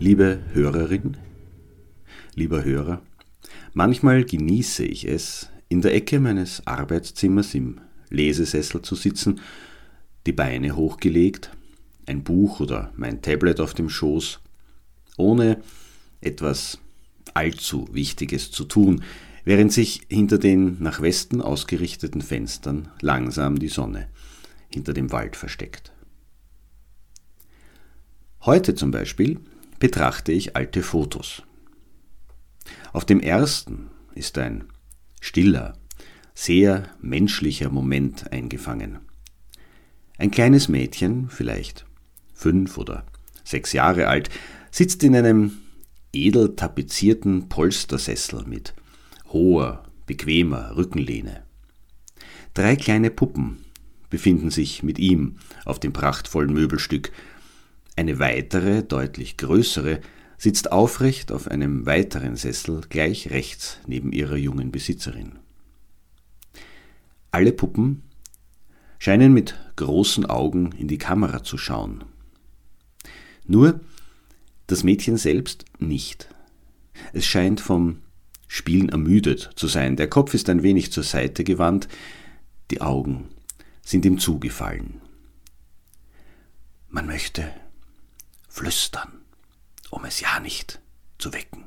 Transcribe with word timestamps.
Liebe 0.00 0.38
Hörerin, 0.52 1.16
lieber 2.36 2.62
Hörer, 2.62 3.02
manchmal 3.74 4.24
genieße 4.24 4.84
ich 4.84 5.04
es, 5.08 5.50
in 5.68 5.82
der 5.82 5.92
Ecke 5.92 6.20
meines 6.20 6.64
Arbeitszimmers 6.68 7.52
im 7.56 7.80
Lesesessel 8.08 8.80
zu 8.82 8.94
sitzen, 8.94 9.40
die 10.24 10.32
Beine 10.32 10.76
hochgelegt, 10.76 11.50
ein 12.06 12.22
Buch 12.22 12.60
oder 12.60 12.92
mein 12.96 13.22
Tablet 13.22 13.58
auf 13.58 13.74
dem 13.74 13.88
Schoß, 13.88 14.38
ohne 15.16 15.60
etwas 16.20 16.78
allzu 17.34 17.88
Wichtiges 17.90 18.52
zu 18.52 18.66
tun, 18.66 19.02
während 19.44 19.72
sich 19.72 20.02
hinter 20.08 20.38
den 20.38 20.80
nach 20.80 21.00
Westen 21.02 21.42
ausgerichteten 21.42 22.22
Fenstern 22.22 22.88
langsam 23.00 23.58
die 23.58 23.66
Sonne 23.66 24.06
hinter 24.68 24.92
dem 24.92 25.10
Wald 25.10 25.34
versteckt. 25.34 25.90
Heute 28.42 28.76
zum 28.76 28.92
Beispiel 28.92 29.40
betrachte 29.78 30.32
ich 30.32 30.56
alte 30.56 30.82
Fotos. 30.82 31.42
Auf 32.92 33.04
dem 33.04 33.20
ersten 33.20 33.90
ist 34.14 34.38
ein 34.38 34.64
stiller, 35.20 35.76
sehr 36.34 36.88
menschlicher 37.00 37.70
Moment 37.70 38.32
eingefangen. 38.32 38.98
Ein 40.18 40.30
kleines 40.30 40.68
Mädchen, 40.68 41.28
vielleicht 41.30 41.84
fünf 42.34 42.78
oder 42.78 43.04
sechs 43.44 43.72
Jahre 43.72 44.08
alt, 44.08 44.30
sitzt 44.70 45.02
in 45.02 45.14
einem 45.14 45.52
edel 46.12 46.56
tapezierten 46.56 47.48
Polstersessel 47.48 48.44
mit 48.44 48.74
hoher, 49.32 49.84
bequemer 50.06 50.76
Rückenlehne. 50.76 51.42
Drei 52.54 52.76
kleine 52.76 53.10
Puppen 53.10 53.64
befinden 54.10 54.50
sich 54.50 54.82
mit 54.82 54.98
ihm 54.98 55.36
auf 55.64 55.78
dem 55.78 55.92
prachtvollen 55.92 56.52
Möbelstück, 56.52 57.12
eine 57.98 58.20
weitere, 58.20 58.84
deutlich 58.84 59.36
größere, 59.36 60.00
sitzt 60.36 60.70
aufrecht 60.70 61.32
auf 61.32 61.48
einem 61.48 61.84
weiteren 61.84 62.36
Sessel 62.36 62.82
gleich 62.88 63.30
rechts 63.30 63.80
neben 63.88 64.12
ihrer 64.12 64.36
jungen 64.36 64.70
Besitzerin. 64.70 65.40
Alle 67.32 67.50
Puppen 67.50 68.04
scheinen 69.00 69.32
mit 69.34 69.56
großen 69.74 70.26
Augen 70.26 70.70
in 70.78 70.86
die 70.86 70.98
Kamera 70.98 71.42
zu 71.42 71.58
schauen. 71.58 72.04
Nur 73.44 73.80
das 74.68 74.84
Mädchen 74.84 75.16
selbst 75.16 75.64
nicht. 75.80 76.28
Es 77.12 77.26
scheint 77.26 77.60
vom 77.60 77.98
Spielen 78.46 78.90
ermüdet 78.90 79.50
zu 79.56 79.66
sein. 79.66 79.96
Der 79.96 80.08
Kopf 80.08 80.34
ist 80.34 80.48
ein 80.48 80.62
wenig 80.62 80.92
zur 80.92 81.02
Seite 81.02 81.42
gewandt, 81.42 81.88
die 82.70 82.80
Augen 82.80 83.28
sind 83.82 84.04
ihm 84.04 84.18
zugefallen. 84.18 85.00
Man 86.88 87.06
möchte 87.06 87.50
flüstern, 88.58 89.12
um 89.90 90.04
es 90.04 90.20
ja 90.20 90.40
nicht 90.40 90.80
zu 91.18 91.32
wecken. 91.32 91.66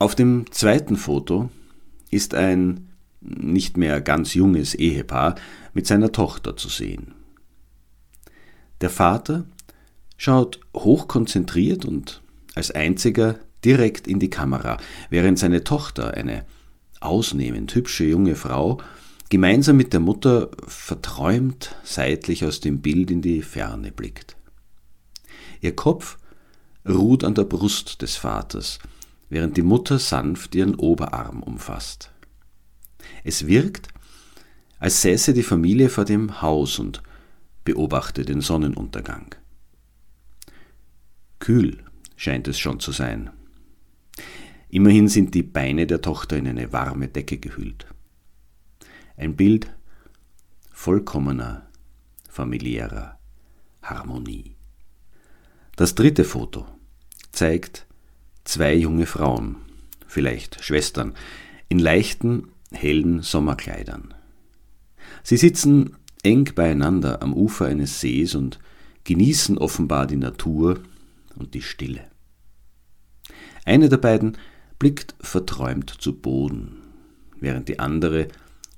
Auf 0.00 0.16
dem 0.16 0.50
zweiten 0.50 0.96
Foto 0.96 1.50
ist 2.10 2.34
ein 2.34 2.88
nicht 3.20 3.76
mehr 3.76 4.00
ganz 4.00 4.34
junges 4.34 4.74
Ehepaar 4.74 5.36
mit 5.72 5.86
seiner 5.86 6.10
Tochter 6.10 6.56
zu 6.56 6.68
sehen. 6.68 7.14
Der 8.80 8.90
Vater 8.90 9.44
schaut 10.16 10.58
hochkonzentriert 10.74 11.84
und 11.84 12.20
als 12.56 12.72
einziger 12.72 13.38
direkt 13.64 14.08
in 14.08 14.18
die 14.18 14.30
Kamera, 14.30 14.78
während 15.10 15.38
seine 15.38 15.62
Tochter, 15.62 16.14
eine 16.14 16.44
ausnehmend 16.98 17.72
hübsche 17.72 18.04
junge 18.04 18.34
Frau, 18.34 18.78
gemeinsam 19.28 19.76
mit 19.76 19.92
der 19.92 20.00
Mutter 20.00 20.50
verträumt 20.66 21.76
seitlich 21.82 22.44
aus 22.44 22.60
dem 22.60 22.80
Bild 22.80 23.10
in 23.10 23.22
die 23.22 23.42
Ferne 23.42 23.92
blickt. 23.92 24.36
Ihr 25.60 25.74
Kopf 25.74 26.18
ruht 26.88 27.24
an 27.24 27.34
der 27.34 27.44
Brust 27.44 28.02
des 28.02 28.16
Vaters, 28.16 28.78
während 29.28 29.56
die 29.56 29.62
Mutter 29.62 29.98
sanft 29.98 30.54
ihren 30.54 30.74
Oberarm 30.74 31.42
umfasst. 31.42 32.10
Es 33.24 33.46
wirkt, 33.46 33.88
als 34.78 35.02
säße 35.02 35.34
die 35.34 35.42
Familie 35.42 35.88
vor 35.88 36.04
dem 36.04 36.40
Haus 36.40 36.78
und 36.78 37.02
beobachte 37.64 38.24
den 38.24 38.40
Sonnenuntergang. 38.40 39.34
Kühl 41.40 41.78
scheint 42.16 42.48
es 42.48 42.58
schon 42.58 42.80
zu 42.80 42.92
sein. 42.92 43.30
Immerhin 44.70 45.08
sind 45.08 45.34
die 45.34 45.42
Beine 45.42 45.86
der 45.86 46.00
Tochter 46.00 46.36
in 46.36 46.46
eine 46.46 46.72
warme 46.72 47.08
Decke 47.08 47.38
gehüllt. 47.38 47.86
Ein 49.18 49.34
Bild 49.34 49.74
vollkommener, 50.70 51.66
familiärer 52.28 53.18
Harmonie. 53.82 54.54
Das 55.74 55.96
dritte 55.96 56.24
Foto 56.24 56.66
zeigt 57.32 57.88
zwei 58.44 58.76
junge 58.76 59.06
Frauen, 59.06 59.56
vielleicht 60.06 60.62
Schwestern, 60.62 61.14
in 61.68 61.80
leichten, 61.80 62.52
hellen 62.70 63.22
Sommerkleidern. 63.22 64.14
Sie 65.24 65.36
sitzen 65.36 65.96
eng 66.22 66.52
beieinander 66.54 67.20
am 67.20 67.34
Ufer 67.34 67.66
eines 67.66 68.00
Sees 68.00 68.36
und 68.36 68.60
genießen 69.02 69.58
offenbar 69.58 70.06
die 70.06 70.16
Natur 70.16 70.78
und 71.34 71.54
die 71.54 71.62
Stille. 71.62 72.08
Eine 73.64 73.88
der 73.88 73.96
beiden 73.96 74.38
blickt 74.78 75.16
verträumt 75.20 75.90
zu 75.90 76.14
Boden, 76.14 76.76
während 77.40 77.68
die 77.68 77.80
andere 77.80 78.28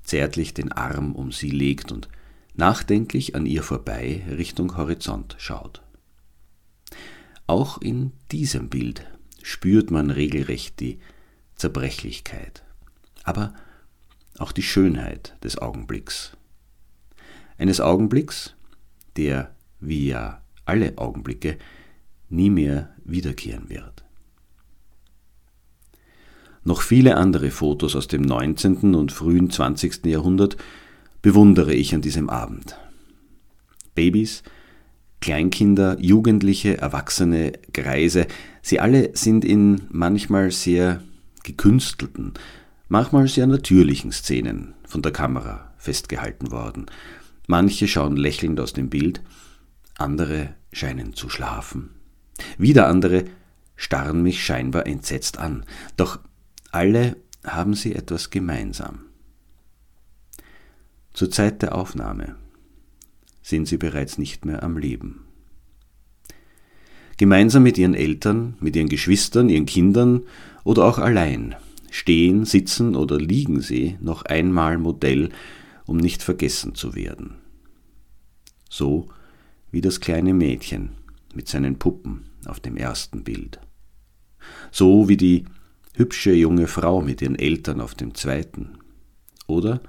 zärtlich 0.03 0.53
den 0.53 0.71
Arm 0.71 1.13
um 1.15 1.31
sie 1.31 1.49
legt 1.49 1.91
und 1.91 2.09
nachdenklich 2.53 3.35
an 3.35 3.45
ihr 3.45 3.63
vorbei 3.63 4.23
Richtung 4.29 4.77
Horizont 4.77 5.35
schaut. 5.37 5.81
Auch 7.47 7.81
in 7.81 8.11
diesem 8.31 8.69
Bild 8.69 9.05
spürt 9.43 9.91
man 9.91 10.09
regelrecht 10.09 10.79
die 10.79 10.99
Zerbrechlichkeit, 11.55 12.63
aber 13.23 13.53
auch 14.37 14.51
die 14.51 14.63
Schönheit 14.63 15.35
des 15.43 15.57
Augenblicks. 15.57 16.35
Eines 17.57 17.79
Augenblicks, 17.79 18.55
der, 19.15 19.53
wie 19.79 20.07
ja 20.07 20.41
alle 20.65 20.97
Augenblicke, 20.97 21.57
nie 22.29 22.49
mehr 22.49 22.95
wiederkehren 23.03 23.69
wird. 23.69 24.00
Noch 26.63 26.81
viele 26.81 27.17
andere 27.17 27.49
Fotos 27.49 27.95
aus 27.95 28.07
dem 28.07 28.21
19. 28.21 28.93
und 28.93 29.11
frühen 29.11 29.49
20. 29.49 30.05
Jahrhundert 30.05 30.57
bewundere 31.21 31.73
ich 31.73 31.95
an 31.95 32.01
diesem 32.01 32.29
Abend. 32.29 32.77
Babys, 33.95 34.43
Kleinkinder, 35.21 35.97
Jugendliche, 35.99 36.77
Erwachsene, 36.77 37.53
Greise, 37.73 38.27
sie 38.61 38.79
alle 38.79 39.11
sind 39.13 39.43
in 39.43 39.81
manchmal 39.89 40.51
sehr 40.51 41.01
gekünstelten, 41.43 42.33
manchmal 42.89 43.27
sehr 43.27 43.47
natürlichen 43.47 44.11
Szenen 44.11 44.73
von 44.85 45.01
der 45.01 45.11
Kamera 45.11 45.73
festgehalten 45.77 46.51
worden. 46.51 46.85
Manche 47.47 47.87
schauen 47.87 48.17
lächelnd 48.17 48.59
aus 48.59 48.73
dem 48.73 48.89
Bild, 48.89 49.21
andere 49.97 50.53
scheinen 50.71 51.13
zu 51.13 51.29
schlafen. 51.29 51.89
Wieder 52.57 52.87
andere 52.87 53.25
starren 53.75 54.21
mich 54.21 54.43
scheinbar 54.43 54.87
entsetzt 54.87 55.37
an. 55.37 55.65
Doch 55.97 56.19
alle 56.71 57.17
haben 57.43 57.73
sie 57.73 57.95
etwas 57.95 58.29
gemeinsam. 58.29 58.99
Zur 61.13 61.29
Zeit 61.29 61.61
der 61.61 61.75
Aufnahme 61.75 62.35
sind 63.41 63.67
sie 63.67 63.77
bereits 63.77 64.17
nicht 64.17 64.45
mehr 64.45 64.63
am 64.63 64.77
Leben. 64.77 65.25
Gemeinsam 67.17 67.63
mit 67.63 67.77
ihren 67.77 67.93
Eltern, 67.93 68.55
mit 68.59 68.75
ihren 68.75 68.89
Geschwistern, 68.89 69.49
ihren 69.49 69.65
Kindern 69.65 70.23
oder 70.63 70.85
auch 70.85 70.97
allein 70.97 71.55
stehen, 71.91 72.45
sitzen 72.45 72.95
oder 72.95 73.17
liegen 73.17 73.61
sie 73.61 73.97
noch 73.99 74.23
einmal 74.23 74.77
Modell, 74.77 75.29
um 75.85 75.97
nicht 75.97 76.23
vergessen 76.23 76.73
zu 76.73 76.95
werden. 76.95 77.35
So 78.69 79.09
wie 79.71 79.81
das 79.81 79.99
kleine 79.99 80.33
Mädchen 80.33 80.91
mit 81.35 81.47
seinen 81.47 81.77
Puppen 81.77 82.23
auf 82.45 82.59
dem 82.59 82.77
ersten 82.77 83.23
Bild. 83.23 83.59
So 84.71 85.09
wie 85.09 85.17
die 85.17 85.45
hübsche 85.95 86.33
junge 86.33 86.67
Frau 86.67 87.01
mit 87.01 87.21
ihren 87.21 87.37
Eltern 87.37 87.81
auf 87.81 87.95
dem 87.95 88.15
zweiten. 88.15 88.77
Oder 89.47 89.81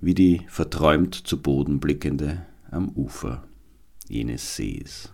wie 0.00 0.14
die 0.14 0.42
verträumt 0.48 1.14
zu 1.14 1.40
Boden 1.40 1.80
blickende 1.80 2.46
am 2.70 2.90
Ufer 2.90 3.44
jenes 4.08 4.56
Sees. 4.56 5.10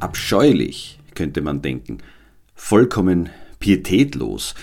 Abscheulich, 0.00 0.98
könnte 1.14 1.40
man 1.40 1.62
denken, 1.62 1.98
vollkommen 2.64 3.28
pietätlos, 3.58 4.54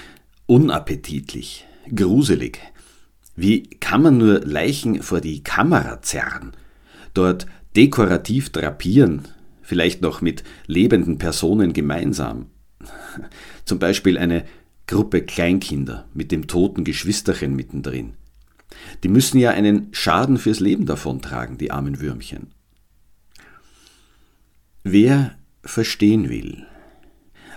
unappetitlich, 0.48 1.68
gruselig. 1.96 2.58
Wie 3.36 3.62
kann 3.62 4.02
man 4.02 4.18
nur 4.18 4.40
Leichen 4.40 5.04
vor 5.04 5.22
die 5.22 5.44
Kamera 5.44 6.02
zerren, 6.02 6.54
dort 7.14 7.46
dekorativ 7.76 8.50
drapieren, 8.50 9.28
vielleicht 9.62 10.02
noch 10.02 10.20
mit 10.22 10.44
lebenden 10.66 11.20
Personen 11.20 11.74
gemeinsam? 11.74 12.48
Zum 13.66 13.78
Beispiel 13.78 14.18
eine 14.18 14.46
Gruppe 14.88 15.22
Kleinkinder 15.22 16.08
mit 16.16 16.32
dem 16.32 16.48
toten 16.48 16.84
Geschwisterchen 16.84 17.56
mittendrin. 17.56 18.14
Die 19.04 19.10
müssen 19.10 19.38
ja 19.38 19.52
einen 19.52 19.90
Schaden 19.92 20.40
fürs 20.40 20.60
Leben 20.60 20.88
davontragen, 20.88 21.60
die 21.60 21.70
armen 21.70 22.02
Würmchen. 22.02 22.48
Wer 24.84 25.38
verstehen 25.64 26.30
will, 26.30 26.66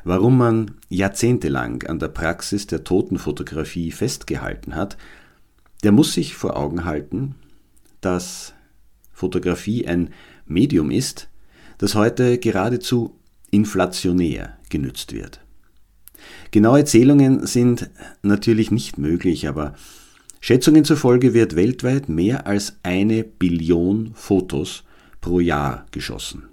warum 0.04 0.38
man 0.38 0.72
jahrzehntelang 0.88 1.82
an 1.84 1.98
der 1.98 2.08
Praxis 2.08 2.66
der 2.66 2.84
Totenfotografie 2.84 3.90
festgehalten 3.90 4.74
hat, 4.74 4.96
der 5.82 5.92
muss 5.92 6.14
sich 6.14 6.34
vor 6.34 6.56
Augen 6.56 6.84
halten, 6.84 7.34
dass 8.00 8.54
Fotografie 9.12 9.86
ein 9.86 10.10
Medium 10.46 10.90
ist, 10.90 11.28
das 11.78 11.94
heute 11.94 12.38
geradezu 12.38 13.18
inflationär 13.50 14.58
genützt 14.68 15.12
wird. 15.12 15.40
Genaue 16.50 16.84
Zählungen 16.84 17.46
sind 17.46 17.90
natürlich 18.22 18.70
nicht 18.70 18.98
möglich, 18.98 19.48
aber 19.48 19.74
Schätzungen 20.40 20.84
zufolge 20.84 21.34
wird 21.34 21.56
weltweit 21.56 22.08
mehr 22.08 22.46
als 22.46 22.76
eine 22.82 23.24
Billion 23.24 24.12
Fotos 24.14 24.84
pro 25.20 25.40
Jahr 25.40 25.86
geschossen. 25.90 26.44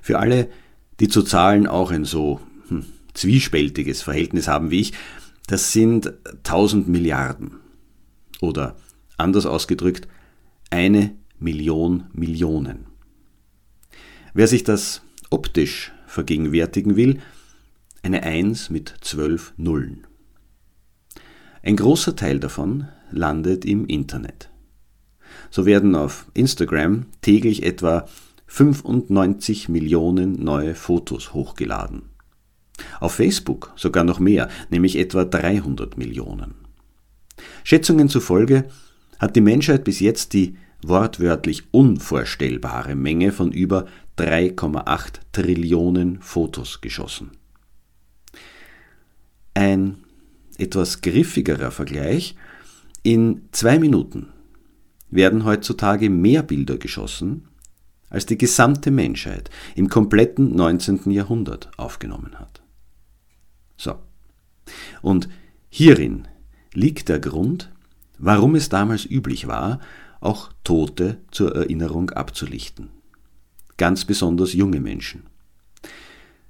Für 0.00 0.18
alle, 0.18 0.48
die 1.02 1.08
zu 1.08 1.24
Zahlen 1.24 1.66
auch 1.66 1.90
ein 1.90 2.04
so 2.04 2.40
hm, 2.68 2.84
zwiespältiges 3.12 4.02
Verhältnis 4.02 4.46
haben 4.46 4.70
wie 4.70 4.80
ich, 4.80 4.92
das 5.48 5.72
sind 5.72 6.12
1000 6.44 6.86
Milliarden. 6.86 7.56
Oder 8.40 8.76
anders 9.16 9.44
ausgedrückt, 9.44 10.06
eine 10.70 11.12
Million 11.40 12.04
Millionen. 12.12 12.86
Wer 14.32 14.46
sich 14.46 14.62
das 14.62 15.02
optisch 15.28 15.92
vergegenwärtigen 16.06 16.94
will, 16.94 17.18
eine 18.04 18.22
1 18.22 18.70
mit 18.70 18.94
12 19.00 19.54
Nullen. 19.56 20.06
Ein 21.64 21.74
großer 21.74 22.14
Teil 22.14 22.38
davon 22.38 22.86
landet 23.10 23.64
im 23.64 23.86
Internet. 23.86 24.50
So 25.50 25.66
werden 25.66 25.96
auf 25.96 26.26
Instagram 26.34 27.06
täglich 27.22 27.64
etwa 27.64 28.06
95 28.52 29.70
Millionen 29.70 30.44
neue 30.44 30.74
Fotos 30.74 31.32
hochgeladen. 31.32 32.02
Auf 33.00 33.14
Facebook 33.14 33.72
sogar 33.76 34.04
noch 34.04 34.20
mehr, 34.20 34.50
nämlich 34.68 34.98
etwa 34.98 35.24
300 35.24 35.96
Millionen. 35.96 36.54
Schätzungen 37.64 38.10
zufolge 38.10 38.66
hat 39.18 39.36
die 39.36 39.40
Menschheit 39.40 39.84
bis 39.84 40.00
jetzt 40.00 40.34
die 40.34 40.56
wortwörtlich 40.84 41.62
unvorstellbare 41.70 42.94
Menge 42.94 43.32
von 43.32 43.52
über 43.52 43.86
3,8 44.18 45.20
Trillionen 45.32 46.20
Fotos 46.20 46.82
geschossen. 46.82 47.30
Ein 49.54 49.96
etwas 50.58 51.00
griffigerer 51.00 51.70
Vergleich, 51.70 52.36
in 53.02 53.48
zwei 53.52 53.78
Minuten 53.78 54.26
werden 55.10 55.46
heutzutage 55.46 56.10
mehr 56.10 56.42
Bilder 56.42 56.76
geschossen 56.76 57.48
als 58.12 58.26
die 58.26 58.36
gesamte 58.36 58.90
Menschheit 58.90 59.48
im 59.74 59.88
kompletten 59.88 60.54
19. 60.54 61.10
Jahrhundert 61.10 61.70
aufgenommen 61.78 62.38
hat. 62.38 62.62
So. 63.78 63.94
Und 65.00 65.30
hierin 65.70 66.28
liegt 66.74 67.08
der 67.08 67.20
Grund, 67.20 67.72
warum 68.18 68.54
es 68.54 68.68
damals 68.68 69.06
üblich 69.06 69.48
war, 69.48 69.80
auch 70.20 70.50
Tote 70.62 71.18
zur 71.30 71.56
Erinnerung 71.56 72.10
abzulichten. 72.10 72.90
Ganz 73.78 74.04
besonders 74.04 74.52
junge 74.52 74.80
Menschen. 74.80 75.22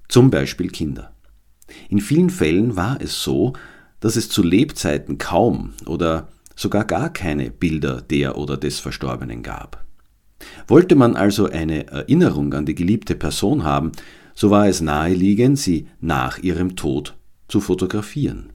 Zum 0.09 0.31
Beispiel 0.31 0.69
Kinder. 0.69 1.15
In 1.89 2.01
vielen 2.01 2.29
Fällen 2.29 2.75
war 2.75 3.01
es 3.01 3.23
so, 3.23 3.53
dass 4.01 4.17
es 4.17 4.29
zu 4.29 4.43
Lebzeiten 4.43 5.17
kaum 5.17 5.75
oder 5.87 6.29
sogar 6.57 6.85
gar 6.85 7.13
keine 7.13 7.53
Bilder 7.53 8.03
der 8.03 8.37
oder 8.37 8.57
des 8.57 8.81
Verstorbenen 8.81 9.45
gab. 9.45 9.83
Wollte 10.67 10.95
man 10.95 11.17
also 11.17 11.49
eine 11.49 11.87
Erinnerung 11.89 12.53
an 12.55 12.67
die 12.67 12.75
geliebte 12.75 13.15
Person 13.15 13.65
haben, 13.65 13.93
so 14.35 14.51
war 14.51 14.69
es 14.69 14.81
naheliegend, 14.81 15.59
sie 15.59 15.89
nach 16.01 16.39
ihrem 16.39 16.77
Tod 16.77 17.17
zu 17.49 17.61
fotografieren. 17.61 18.53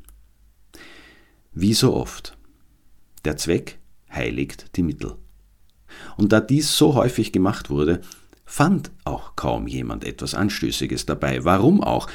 Wie 1.54 1.74
so 1.74 1.94
oft. 1.94 2.38
Der 3.25 3.38
Zweck 3.38 3.80
heiligt 4.12 4.75
die 4.75 4.84
Mittel. 4.84 5.16
Und 6.18 6.31
da 6.31 6.40
dies 6.40 6.78
so 6.78 6.95
häufig 6.95 7.31
gemacht 7.31 7.69
wurde, 7.69 8.02
fand 8.45 8.92
auch 9.04 9.35
kaum 9.35 9.68
jemand 9.68 10.04
etwas 10.04 10.33
Anstößiges 10.33 11.06
dabei. 11.06 11.44
Warum 11.44 11.83
auch? 11.83 12.07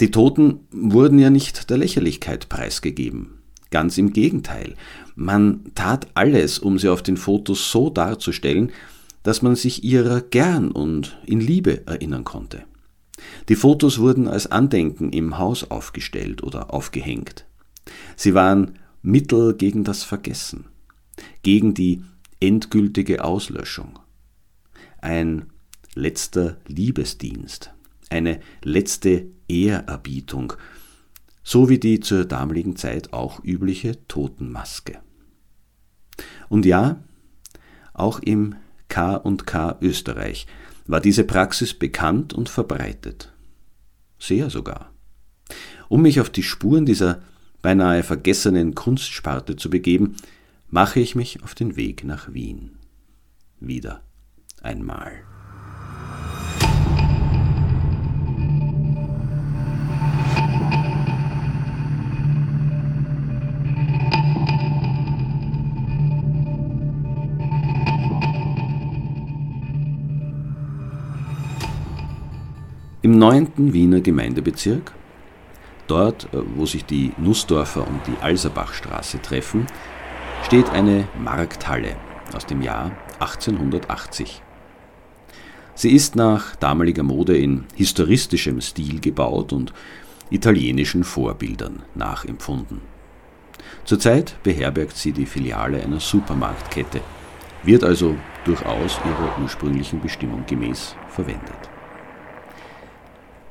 Die 0.00 0.10
Toten 0.10 0.60
wurden 0.70 1.18
ja 1.18 1.30
nicht 1.30 1.70
der 1.70 1.78
Lächerlichkeit 1.78 2.48
preisgegeben. 2.48 3.40
Ganz 3.70 3.98
im 3.98 4.12
Gegenteil. 4.12 4.74
Man 5.14 5.72
tat 5.74 6.08
alles, 6.14 6.58
um 6.58 6.78
sie 6.78 6.88
auf 6.88 7.02
den 7.02 7.16
Fotos 7.16 7.70
so 7.70 7.88
darzustellen, 7.88 8.72
dass 9.22 9.42
man 9.42 9.56
sich 9.56 9.84
ihrer 9.84 10.20
gern 10.20 10.70
und 10.70 11.18
in 11.26 11.40
Liebe 11.40 11.86
erinnern 11.86 12.24
konnte. 12.24 12.64
Die 13.48 13.56
Fotos 13.56 13.98
wurden 13.98 14.28
als 14.28 14.46
Andenken 14.46 15.12
im 15.12 15.38
Haus 15.38 15.70
aufgestellt 15.70 16.42
oder 16.42 16.72
aufgehängt. 16.72 17.46
Sie 18.16 18.34
waren 18.34 18.78
Mittel 19.02 19.54
gegen 19.54 19.84
das 19.84 20.02
Vergessen, 20.02 20.66
gegen 21.42 21.74
die 21.74 22.02
endgültige 22.40 23.24
Auslöschung. 23.24 23.98
Ein 25.00 25.46
letzter 25.94 26.56
Liebesdienst, 26.66 27.72
eine 28.10 28.40
letzte 28.62 29.26
Ehrerbietung, 29.48 30.52
so 31.42 31.68
wie 31.68 31.78
die 31.78 32.00
zur 32.00 32.24
damaligen 32.24 32.76
Zeit 32.76 33.12
auch 33.12 33.42
übliche 33.42 34.06
Totenmaske. 34.06 34.98
Und 36.48 36.66
ja, 36.66 37.02
auch 37.92 38.20
im 38.20 38.54
K&K 38.90 39.78
Österreich 39.80 40.46
war 40.86 41.00
diese 41.00 41.24
Praxis 41.24 41.72
bekannt 41.72 42.34
und 42.34 42.50
verbreitet. 42.50 43.32
Sehr 44.18 44.50
sogar. 44.50 44.92
Um 45.88 46.02
mich 46.02 46.20
auf 46.20 46.28
die 46.28 46.42
Spuren 46.42 46.84
dieser 46.84 47.22
beinahe 47.62 48.02
vergessenen 48.02 48.74
Kunstsparte 48.74 49.56
zu 49.56 49.70
begeben, 49.70 50.16
mache 50.68 51.00
ich 51.00 51.14
mich 51.14 51.42
auf 51.42 51.54
den 51.54 51.76
Weg 51.76 52.04
nach 52.04 52.32
Wien. 52.34 52.78
Wieder 53.60 54.02
einmal. 54.62 55.29
Im 73.02 73.12
9. 73.18 73.72
Wiener 73.72 74.02
Gemeindebezirk, 74.02 74.92
dort 75.86 76.24
äh, 76.34 76.42
wo 76.54 76.66
sich 76.66 76.84
die 76.84 77.12
Nussdorfer 77.16 77.88
und 77.88 78.06
die 78.06 78.22
Alserbachstraße 78.22 79.22
treffen, 79.22 79.66
steht 80.44 80.68
eine 80.68 81.08
Markthalle, 81.18 81.96
aus 82.34 82.44
dem 82.44 82.60
Jahr 82.60 82.92
1880. 83.18 84.42
Sie 85.74 85.92
ist 85.92 86.14
nach 86.14 86.54
damaliger 86.56 87.02
Mode 87.02 87.38
in 87.38 87.64
historistischem 87.74 88.60
Stil 88.60 89.00
gebaut 89.00 89.54
und 89.54 89.72
italienischen 90.28 91.02
Vorbildern 91.02 91.82
nachempfunden. 91.94 92.82
Zurzeit 93.86 94.36
beherbergt 94.42 94.98
sie 94.98 95.12
die 95.12 95.24
Filiale 95.24 95.82
einer 95.82 96.00
Supermarktkette, 96.00 97.00
wird 97.62 97.82
also 97.82 98.14
durchaus 98.44 99.00
ihrer 99.06 99.42
ursprünglichen 99.42 100.02
Bestimmung 100.02 100.44
gemäß 100.46 100.96
verwendet. 101.08 101.79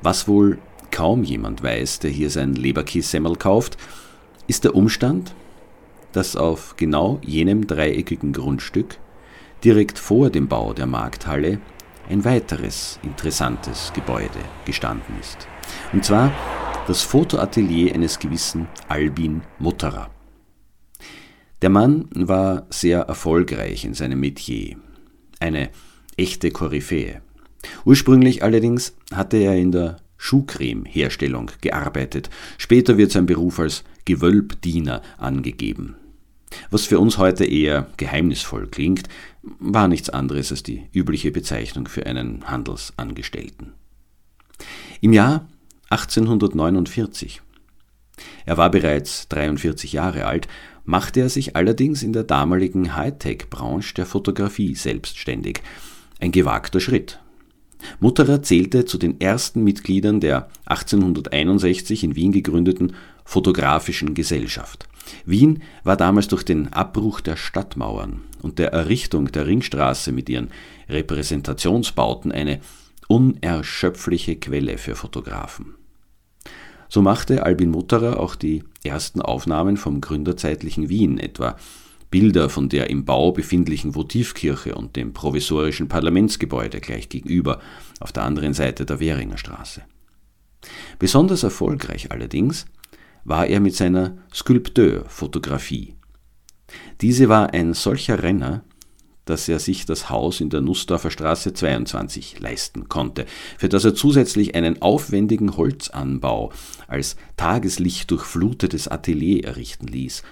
Was 0.02 0.28
wohl 0.28 0.58
kaum 0.90 1.22
jemand 1.22 1.62
weiß, 1.62 2.00
der 2.00 2.10
hier 2.10 2.30
sein 2.30 2.54
Leberkässemmel 2.54 3.36
kauft, 3.36 3.76
ist 4.46 4.64
der 4.64 4.74
Umstand, 4.74 5.34
dass 6.12 6.36
auf 6.36 6.74
genau 6.76 7.18
jenem 7.22 7.66
dreieckigen 7.66 8.32
Grundstück 8.32 8.98
direkt 9.62 9.98
vor 9.98 10.30
dem 10.30 10.48
Bau 10.48 10.72
der 10.72 10.86
Markthalle 10.86 11.60
ein 12.08 12.24
weiteres 12.24 12.98
interessantes 13.02 13.92
Gebäude 13.92 14.40
gestanden 14.64 15.14
ist. 15.20 15.46
Und 15.92 16.04
zwar 16.04 16.32
das 16.86 17.02
Fotoatelier 17.02 17.94
eines 17.94 18.18
gewissen 18.18 18.66
Albin 18.88 19.42
Mutterer. 19.58 20.10
Der 21.62 21.70
Mann 21.70 22.08
war 22.14 22.66
sehr 22.70 23.02
erfolgreich 23.02 23.84
in 23.84 23.94
seinem 23.94 24.18
Metier, 24.18 24.76
eine 25.38 25.70
echte 26.16 26.50
Koryphäe. 26.50 27.20
Ursprünglich 27.84 28.42
allerdings 28.42 28.94
hatte 29.12 29.36
er 29.36 29.56
in 29.56 29.72
der 29.72 29.98
Schuhcreme-Herstellung 30.16 31.50
gearbeitet. 31.60 32.30
Später 32.58 32.98
wird 32.98 33.10
sein 33.10 33.26
Beruf 33.26 33.58
als 33.58 33.84
Gewölbdiener 34.04 35.02
angegeben. 35.18 35.96
Was 36.70 36.84
für 36.84 36.98
uns 36.98 37.16
heute 37.18 37.44
eher 37.44 37.86
geheimnisvoll 37.96 38.66
klingt, 38.66 39.08
war 39.42 39.88
nichts 39.88 40.10
anderes 40.10 40.50
als 40.50 40.62
die 40.62 40.88
übliche 40.92 41.30
Bezeichnung 41.30 41.88
für 41.88 42.06
einen 42.06 42.50
Handelsangestellten. 42.50 43.72
Im 45.00 45.12
Jahr 45.12 45.48
1849, 45.90 47.40
er 48.44 48.56
war 48.58 48.70
bereits 48.70 49.28
43 49.28 49.92
Jahre 49.92 50.26
alt, 50.26 50.48
machte 50.84 51.20
er 51.20 51.28
sich 51.28 51.56
allerdings 51.56 52.02
in 52.02 52.12
der 52.12 52.24
damaligen 52.24 52.94
Hightech-Branche 52.96 53.94
der 53.94 54.06
Fotografie 54.06 54.74
selbstständig. 54.74 55.62
Ein 56.18 56.32
gewagter 56.32 56.80
Schritt, 56.80 57.20
Mutterer 57.98 58.42
zählte 58.42 58.84
zu 58.84 58.98
den 58.98 59.20
ersten 59.20 59.64
Mitgliedern 59.64 60.20
der 60.20 60.48
1861 60.66 62.04
in 62.04 62.16
Wien 62.16 62.32
gegründeten 62.32 62.94
Fotografischen 63.24 64.14
Gesellschaft. 64.14 64.88
Wien 65.24 65.62
war 65.84 65.96
damals 65.96 66.28
durch 66.28 66.44
den 66.44 66.72
Abbruch 66.72 67.20
der 67.20 67.36
Stadtmauern 67.36 68.22
und 68.42 68.58
der 68.58 68.72
Errichtung 68.72 69.32
der 69.32 69.46
Ringstraße 69.46 70.12
mit 70.12 70.28
ihren 70.28 70.50
Repräsentationsbauten 70.88 72.32
eine 72.32 72.60
unerschöpfliche 73.08 74.36
Quelle 74.36 74.78
für 74.78 74.94
Fotografen. 74.94 75.74
So 76.88 77.02
machte 77.02 77.44
Albin 77.44 77.70
Mutterer 77.70 78.18
auch 78.18 78.34
die 78.34 78.64
ersten 78.82 79.22
Aufnahmen 79.22 79.76
vom 79.76 80.00
gründerzeitlichen 80.00 80.88
Wien, 80.88 81.18
etwa 81.18 81.56
Bilder 82.10 82.48
von 82.48 82.68
der 82.68 82.90
im 82.90 83.04
Bau 83.04 83.32
befindlichen 83.32 83.94
Votivkirche 83.94 84.74
und 84.74 84.96
dem 84.96 85.12
provisorischen 85.12 85.88
Parlamentsgebäude 85.88 86.80
gleich 86.80 87.08
gegenüber, 87.08 87.60
auf 88.00 88.12
der 88.12 88.24
anderen 88.24 88.54
Seite 88.54 88.84
der 88.84 89.00
Währinger 89.00 89.38
Straße. 89.38 89.82
Besonders 90.98 91.42
erfolgreich 91.42 92.10
allerdings 92.10 92.66
war 93.24 93.46
er 93.46 93.60
mit 93.60 93.76
seiner 93.76 94.16
Sculpteur-Fotografie. 94.34 95.94
Diese 97.00 97.28
war 97.28 97.52
ein 97.52 97.74
solcher 97.74 98.22
Renner, 98.22 98.64
dass 99.24 99.48
er 99.48 99.60
sich 99.60 99.86
das 99.86 100.10
Haus 100.10 100.40
in 100.40 100.50
der 100.50 100.60
Nussdorfer 100.60 101.10
Straße 101.10 101.52
22 101.52 102.40
leisten 102.40 102.88
konnte, 102.88 103.26
für 103.58 103.68
das 103.68 103.84
er 103.84 103.94
zusätzlich 103.94 104.54
einen 104.54 104.82
aufwendigen 104.82 105.56
Holzanbau 105.56 106.52
als 106.88 107.16
Tageslicht 107.36 108.10
durchflutetes 108.10 108.88
Atelier 108.88 109.44
errichten 109.44 109.86
ließ 109.86 110.22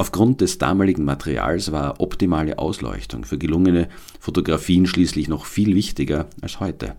Aufgrund 0.00 0.40
des 0.40 0.58
damaligen 0.58 1.04
Materials 1.04 1.72
war 1.72 2.00
optimale 2.00 2.58
Ausleuchtung 2.58 3.24
für 3.24 3.36
gelungene 3.36 3.88
Fotografien 4.20 4.86
schließlich 4.86 5.26
noch 5.26 5.44
viel 5.44 5.74
wichtiger 5.74 6.28
als 6.40 6.60
heute. 6.60 6.94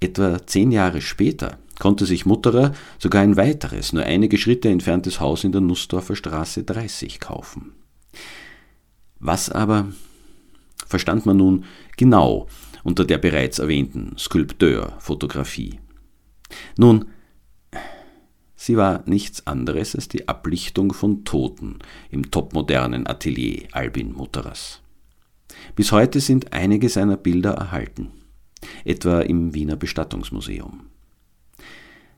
Etwa 0.00 0.46
zehn 0.46 0.70
Jahre 0.70 1.00
später 1.00 1.58
konnte 1.78 2.04
sich 2.04 2.26
Mutterer 2.26 2.72
sogar 2.98 3.22
ein 3.22 3.38
weiteres, 3.38 3.94
nur 3.94 4.04
einige 4.04 4.36
Schritte 4.36 4.68
entferntes 4.68 5.18
Haus 5.18 5.44
in 5.44 5.52
der 5.52 5.62
Nussdorfer 5.62 6.14
Straße 6.14 6.64
30 6.64 7.20
kaufen. 7.20 7.72
Was 9.18 9.48
aber 9.48 9.88
verstand 10.86 11.24
man 11.24 11.38
nun 11.38 11.64
genau 11.96 12.48
unter 12.82 13.06
der 13.06 13.16
bereits 13.16 13.58
erwähnten 13.58 14.14
Skulpteurfotografie? 14.18 15.80
Nun, 16.76 17.06
Sie 18.64 18.78
war 18.78 19.02
nichts 19.04 19.46
anderes 19.46 19.94
als 19.94 20.08
die 20.08 20.26
Ablichtung 20.26 20.94
von 20.94 21.26
Toten 21.26 21.80
im 22.10 22.30
topmodernen 22.30 23.06
Atelier 23.06 23.64
Albin 23.72 24.14
Mutterers. 24.14 24.80
Bis 25.76 25.92
heute 25.92 26.18
sind 26.18 26.54
einige 26.54 26.88
seiner 26.88 27.18
Bilder 27.18 27.50
erhalten, 27.50 28.12
etwa 28.86 29.20
im 29.20 29.52
Wiener 29.52 29.76
Bestattungsmuseum. 29.76 30.86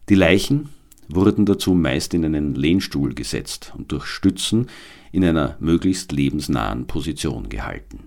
Die 0.08 0.14
Leichen 0.14 0.68
wurden 1.08 1.46
dazu 1.46 1.74
meist 1.74 2.14
in 2.14 2.24
einen 2.24 2.54
Lehnstuhl 2.54 3.12
gesetzt 3.12 3.72
und 3.76 3.90
durch 3.90 4.06
Stützen 4.06 4.68
in 5.10 5.24
einer 5.24 5.56
möglichst 5.58 6.12
lebensnahen 6.12 6.86
Position 6.86 7.48
gehalten. 7.48 8.04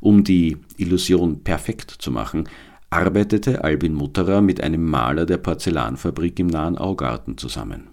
Um 0.00 0.24
die 0.24 0.56
Illusion 0.78 1.44
perfekt 1.44 1.92
zu 1.92 2.10
machen, 2.10 2.48
arbeitete 2.94 3.64
Albin 3.64 3.92
Mutterer 3.92 4.40
mit 4.40 4.60
einem 4.60 4.88
Maler 4.88 5.26
der 5.26 5.38
Porzellanfabrik 5.38 6.38
im 6.38 6.46
nahen 6.46 6.78
Augarten 6.78 7.36
zusammen. 7.36 7.88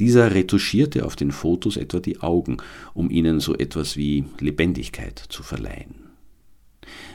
Dieser 0.00 0.34
retuschierte 0.34 1.06
auf 1.06 1.14
den 1.14 1.30
Fotos 1.30 1.76
etwa 1.76 2.00
die 2.00 2.20
Augen, 2.20 2.56
um 2.92 3.08
ihnen 3.08 3.38
so 3.38 3.54
etwas 3.54 3.96
wie 3.96 4.24
Lebendigkeit 4.40 5.18
zu 5.28 5.44
verleihen. 5.44 5.94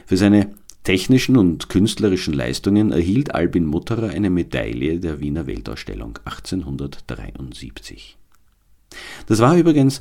Für 0.06 0.16
seine 0.16 0.54
technischen 0.84 1.36
und 1.36 1.68
künstlerischen 1.68 2.32
Leistungen 2.32 2.92
erhielt 2.92 3.34
Albin 3.34 3.66
Mutterer 3.66 4.08
eine 4.08 4.30
Medaille 4.30 4.98
der 4.98 5.20
Wiener 5.20 5.46
Weltausstellung 5.46 6.18
1873. 6.24 8.16
Das 9.26 9.40
war 9.40 9.54
übrigens 9.54 10.00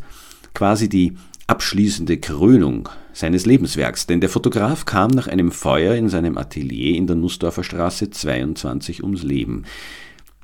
quasi 0.53 0.87
die 0.87 1.17
abschließende 1.47 2.19
Krönung 2.19 2.87
seines 3.17 3.47
Lebenswerks, 3.47 4.05
denn 4.05 4.21
der 4.21 4.29
Fotograf 4.29 4.85
kam 4.85 5.09
nach 5.09 5.27
einem 5.27 5.51
Feuer 5.51 5.95
in 5.95 6.07
seinem 6.07 6.37
Atelier 6.37 6.95
in 6.95 7.07
der 7.07 7.15
Nussdorfer 7.15 7.63
Straße 7.63 8.11
22 8.11 9.01
ums 9.01 9.23
Leben. 9.23 9.63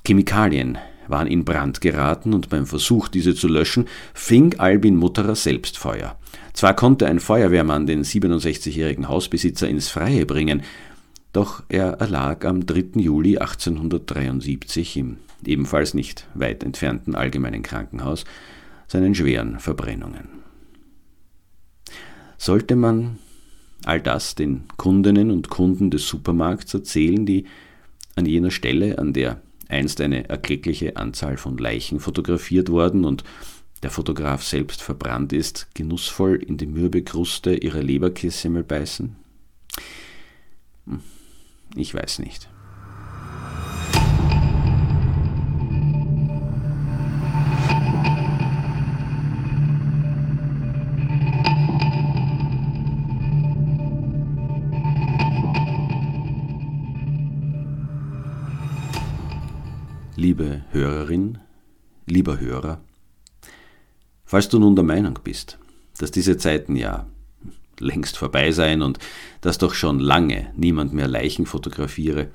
Chemikalien 0.05 0.79
waren 1.07 1.27
in 1.27 1.45
Brand 1.45 1.81
geraten 1.81 2.33
und 2.33 2.49
beim 2.49 2.65
Versuch, 2.65 3.09
diese 3.09 3.35
zu 3.35 3.47
löschen, 3.47 3.85
fing 4.15 4.59
Albin 4.59 4.95
Mutterer 4.95 5.35
selbst 5.35 5.77
Feuer. 5.77 6.17
Zwar 6.53 6.75
konnte 6.75 7.05
ein 7.05 7.19
Feuerwehrmann 7.19 7.85
den 7.85 8.03
67-jährigen 8.03 9.07
Hausbesitzer 9.07 9.69
ins 9.69 9.89
Freie 9.89 10.25
bringen, 10.25 10.63
doch 11.31 11.61
er 11.69 11.93
erlag 11.99 12.43
am 12.43 12.65
3. 12.65 12.99
Juli 12.99 13.37
1873 13.37 14.97
im 14.97 15.17
ebenfalls 15.45 15.93
nicht 15.93 16.27
weit 16.33 16.63
entfernten 16.63 17.15
Allgemeinen 17.15 17.61
Krankenhaus 17.61 18.23
seinen 18.87 19.13
schweren 19.13 19.59
Verbrennungen. 19.59 20.42
Sollte 22.37 22.75
man 22.75 23.19
all 23.85 24.01
das 24.01 24.35
den 24.35 24.63
Kundinnen 24.77 25.31
und 25.31 25.49
Kunden 25.49 25.91
des 25.91 26.07
Supermarkts 26.07 26.73
erzählen, 26.73 27.25
die 27.25 27.45
an 28.15 28.25
jener 28.25 28.51
Stelle, 28.51 28.97
an 28.97 29.13
der 29.13 29.41
einst 29.67 30.01
eine 30.01 30.29
erkleckliche 30.29 30.97
Anzahl 30.97 31.37
von 31.37 31.57
Leichen 31.57 31.99
fotografiert 31.99 32.69
worden 32.69 33.05
und 33.05 33.23
der 33.81 33.91
Fotograf 33.91 34.43
selbst 34.43 34.81
verbrannt 34.81 35.33
ist, 35.33 35.67
genussvoll 35.73 36.35
in 36.35 36.57
die 36.57 36.67
mürbe 36.67 37.03
Kruste 37.03 37.55
ihrer 37.55 37.81
Leberkässemmel 37.81 38.63
beißen? 38.63 39.15
Hm, 40.87 41.01
ich 41.75 41.93
weiß 41.93 42.19
nicht. 42.19 42.49
Hörerin, 60.73 61.37
lieber 62.07 62.39
Hörer, 62.39 62.81
falls 64.25 64.49
du 64.49 64.57
nun 64.57 64.75
der 64.75 64.83
Meinung 64.83 65.19
bist, 65.23 65.59
dass 65.99 66.09
diese 66.09 66.37
Zeiten 66.37 66.75
ja 66.75 67.05
längst 67.79 68.17
vorbei 68.17 68.51
seien 68.51 68.81
und 68.81 68.97
dass 69.41 69.59
doch 69.59 69.75
schon 69.75 69.99
lange 69.99 70.51
niemand 70.55 70.91
mehr 70.91 71.07
Leichen 71.07 71.45
fotografiere, 71.45 72.31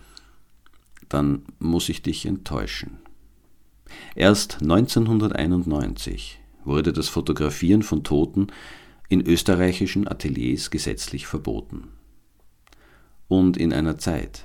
dann 1.09 1.43
muss 1.59 1.89
ich 1.89 2.03
dich 2.03 2.27
enttäuschen. 2.27 2.99
Erst 4.15 4.63
1991 4.63 6.39
wurde 6.65 6.93
das 6.93 7.09
Fotografieren 7.09 7.83
von 7.83 8.05
Toten 8.05 8.49
in 9.09 9.21
österreichischen 9.27 10.07
Ateliers 10.07 10.71
gesetzlich 10.71 11.27
verboten. 11.27 11.89
Und 13.27 13.57
in 13.57 13.73
einer 13.73 13.99
Zeit, 13.99 14.45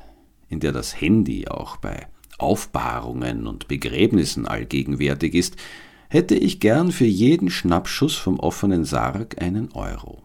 in 0.49 0.59
der 0.59 0.71
das 0.71 0.99
Handy 0.99 1.47
auch 1.47 1.77
bei 1.77 2.07
Aufbahrungen 2.43 3.47
und 3.47 3.67
Begräbnissen 3.67 4.45
allgegenwärtig 4.45 5.33
ist, 5.33 5.55
hätte 6.09 6.35
ich 6.35 6.59
gern 6.59 6.91
für 6.91 7.05
jeden 7.05 7.49
Schnappschuss 7.49 8.15
vom 8.15 8.39
offenen 8.39 8.85
Sarg 8.85 9.41
einen 9.41 9.71
Euro. 9.71 10.21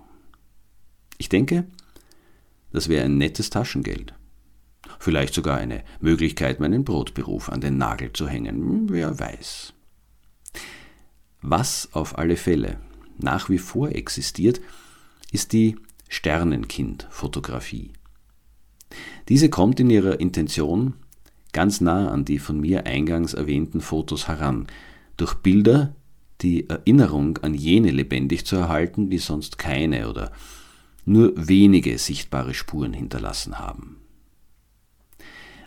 Ich 1.16 1.28
denke, 1.28 1.64
das 2.72 2.88
wäre 2.88 3.04
ein 3.04 3.16
nettes 3.16 3.50
Taschengeld. 3.50 4.12
Vielleicht 4.98 5.32
sogar 5.32 5.56
eine 5.58 5.84
Möglichkeit, 6.00 6.60
meinen 6.60 6.84
Brotberuf 6.84 7.48
an 7.48 7.60
den 7.60 7.78
Nagel 7.78 8.12
zu 8.12 8.28
hängen, 8.28 8.56
hm, 8.56 8.86
wer 8.90 9.18
weiß. 9.18 9.72
Was 11.40 11.88
auf 11.92 12.18
alle 12.18 12.36
Fälle 12.36 12.78
nach 13.16 13.48
wie 13.48 13.58
vor 13.58 13.90
existiert, 13.90 14.60
ist 15.32 15.52
die 15.52 15.76
Sternenkind-Fotografie. 16.08 17.92
Diese 19.28 19.50
kommt 19.50 19.80
in 19.80 19.90
ihrer 19.90 20.20
Intention 20.20 20.94
ganz 21.52 21.80
nah 21.80 22.10
an 22.10 22.24
die 22.24 22.38
von 22.38 22.60
mir 22.60 22.86
eingangs 22.86 23.34
erwähnten 23.34 23.80
Fotos 23.80 24.28
heran, 24.28 24.66
durch 25.16 25.34
Bilder 25.34 25.94
die 26.40 26.68
Erinnerung 26.68 27.38
an 27.38 27.54
jene 27.54 27.90
lebendig 27.90 28.46
zu 28.46 28.56
erhalten, 28.56 29.10
die 29.10 29.18
sonst 29.18 29.58
keine 29.58 30.08
oder 30.08 30.30
nur 31.04 31.32
wenige 31.36 31.98
sichtbare 31.98 32.54
Spuren 32.54 32.92
hinterlassen 32.92 33.58
haben. 33.58 33.96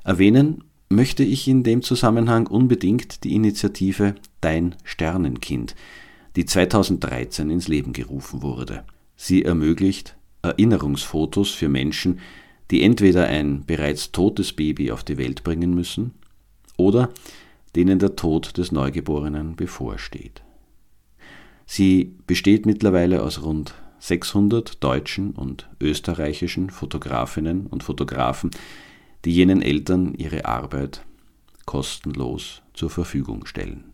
Erwähnen 0.03 0.63
möchte 0.89 1.23
ich 1.23 1.47
in 1.47 1.63
dem 1.63 1.81
Zusammenhang 1.81 2.47
unbedingt 2.47 3.23
die 3.23 3.33
Initiative 3.35 4.15
Dein 4.41 4.75
Sternenkind, 4.83 5.75
die 6.35 6.45
2013 6.45 7.49
ins 7.49 7.67
Leben 7.67 7.93
gerufen 7.93 8.41
wurde. 8.41 8.83
Sie 9.15 9.43
ermöglicht 9.43 10.15
Erinnerungsfotos 10.41 11.51
für 11.51 11.69
Menschen, 11.69 12.19
die 12.71 12.83
entweder 12.83 13.27
ein 13.27 13.65
bereits 13.65 14.11
totes 14.11 14.53
Baby 14.53 14.91
auf 14.91 15.03
die 15.03 15.17
Welt 15.17 15.43
bringen 15.43 15.75
müssen 15.75 16.13
oder 16.77 17.09
denen 17.75 17.99
der 17.99 18.15
Tod 18.15 18.57
des 18.57 18.71
Neugeborenen 18.71 19.55
bevorsteht. 19.55 20.41
Sie 21.65 22.15
besteht 22.27 22.65
mittlerweile 22.65 23.21
aus 23.21 23.43
rund 23.43 23.75
600 23.99 24.83
deutschen 24.83 25.31
und 25.31 25.69
österreichischen 25.79 26.69
Fotografinnen 26.69 27.67
und 27.67 27.83
Fotografen, 27.83 28.51
die 29.25 29.31
jenen 29.31 29.61
Eltern 29.61 30.15
ihre 30.15 30.45
Arbeit 30.45 31.05
kostenlos 31.65 32.61
zur 32.73 32.89
Verfügung 32.89 33.45
stellen. 33.45 33.93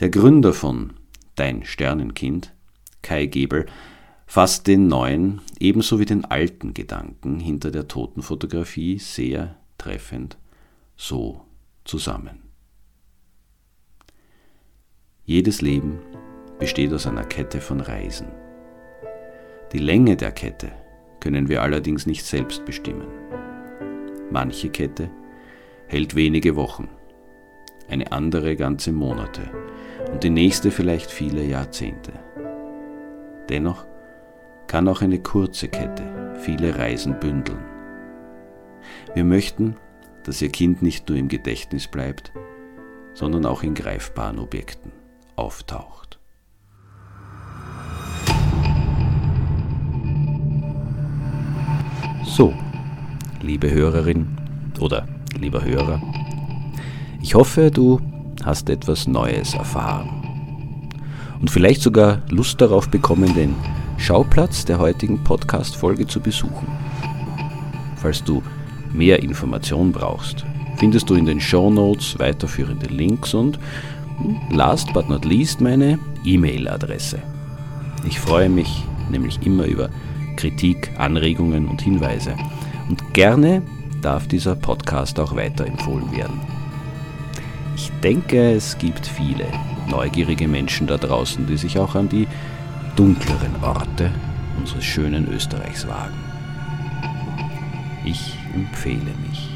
Der 0.00 0.10
Gründer 0.10 0.52
von 0.52 0.94
Dein 1.36 1.64
Sternenkind, 1.64 2.52
Kai 3.02 3.26
Gebel, 3.26 3.66
fasst 4.30 4.68
den 4.68 4.86
neuen 4.86 5.40
ebenso 5.58 5.98
wie 5.98 6.04
den 6.04 6.24
alten 6.24 6.72
Gedanken 6.72 7.40
hinter 7.40 7.72
der 7.72 7.88
Totenfotografie 7.88 9.00
sehr 9.00 9.56
treffend 9.76 10.38
so 10.96 11.40
zusammen. 11.84 12.44
Jedes 15.24 15.62
Leben 15.62 15.98
besteht 16.60 16.92
aus 16.92 17.08
einer 17.08 17.24
Kette 17.24 17.60
von 17.60 17.80
Reisen. 17.80 18.28
Die 19.72 19.78
Länge 19.78 20.16
der 20.16 20.30
Kette 20.30 20.70
können 21.18 21.48
wir 21.48 21.62
allerdings 21.62 22.06
nicht 22.06 22.24
selbst 22.24 22.64
bestimmen. 22.64 23.08
Manche 24.30 24.68
Kette 24.70 25.10
hält 25.88 26.14
wenige 26.14 26.54
Wochen, 26.54 26.86
eine 27.88 28.12
andere 28.12 28.54
ganze 28.54 28.92
Monate 28.92 29.42
und 30.12 30.22
die 30.22 30.30
nächste 30.30 30.70
vielleicht 30.70 31.10
viele 31.10 31.42
Jahrzehnte. 31.42 32.12
Dennoch 33.48 33.89
kann 34.70 34.86
auch 34.86 35.02
eine 35.02 35.18
kurze 35.18 35.66
Kette 35.66 36.04
viele 36.42 36.78
Reisen 36.78 37.18
bündeln. 37.18 37.58
Wir 39.14 39.24
möchten, 39.24 39.74
dass 40.22 40.40
Ihr 40.40 40.50
Kind 40.50 40.80
nicht 40.80 41.08
nur 41.08 41.18
im 41.18 41.26
Gedächtnis 41.26 41.88
bleibt, 41.88 42.30
sondern 43.12 43.46
auch 43.46 43.64
in 43.64 43.74
greifbaren 43.74 44.38
Objekten 44.38 44.92
auftaucht. 45.34 46.20
So, 52.24 52.54
liebe 53.40 53.72
Hörerin 53.72 54.28
oder 54.78 55.08
lieber 55.36 55.64
Hörer, 55.64 56.00
ich 57.20 57.34
hoffe, 57.34 57.72
du 57.72 58.00
hast 58.44 58.70
etwas 58.70 59.08
Neues 59.08 59.52
erfahren 59.52 60.54
und 61.40 61.50
vielleicht 61.50 61.82
sogar 61.82 62.22
Lust 62.28 62.60
darauf 62.60 62.88
bekommen, 62.88 63.34
den 63.34 63.56
Schauplatz 64.00 64.64
der 64.64 64.78
heutigen 64.78 65.22
Podcast-Folge 65.22 66.06
zu 66.06 66.20
besuchen. 66.20 66.66
Falls 67.96 68.24
du 68.24 68.42
mehr 68.94 69.22
Informationen 69.22 69.92
brauchst, 69.92 70.46
findest 70.78 71.10
du 71.10 71.14
in 71.16 71.26
den 71.26 71.38
Show 71.38 71.68
Notes 71.68 72.18
weiterführende 72.18 72.86
Links 72.86 73.34
und 73.34 73.58
last 74.50 74.90
but 74.94 75.10
not 75.10 75.26
least 75.26 75.60
meine 75.60 75.98
E-Mail-Adresse. 76.24 77.18
Ich 78.06 78.18
freue 78.18 78.48
mich 78.48 78.84
nämlich 79.10 79.38
immer 79.44 79.66
über 79.66 79.90
Kritik, 80.36 80.90
Anregungen 80.96 81.68
und 81.68 81.82
Hinweise. 81.82 82.34
Und 82.88 83.12
gerne 83.12 83.60
darf 84.00 84.26
dieser 84.26 84.56
Podcast 84.56 85.20
auch 85.20 85.36
weiterempfohlen 85.36 86.10
werden. 86.10 86.40
Ich 87.76 87.92
denke, 88.02 88.52
es 88.52 88.78
gibt 88.78 89.06
viele 89.06 89.44
neugierige 89.90 90.48
Menschen 90.48 90.86
da 90.86 90.96
draußen, 90.96 91.46
die 91.46 91.58
sich 91.58 91.78
auch 91.78 91.94
an 91.94 92.08
die 92.08 92.26
dunkleren 93.00 93.56
Orte 93.62 94.10
unseres 94.58 94.84
schönen 94.84 95.26
Österreichs 95.32 95.88
wagen. 95.88 96.22
Ich 98.04 98.36
empfehle 98.54 99.14
mich. 99.26 99.49